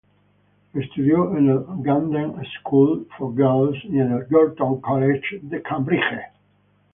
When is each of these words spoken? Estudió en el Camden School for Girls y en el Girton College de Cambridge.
Estudió 0.73 1.37
en 1.37 1.47
el 1.51 1.59
Camden 1.85 2.33
School 2.55 3.07
for 3.15 3.35
Girls 3.35 3.77
y 3.85 3.99
en 3.99 4.13
el 4.13 4.25
Girton 4.25 4.81
College 4.81 5.41
de 5.43 5.61
Cambridge. 5.61 6.23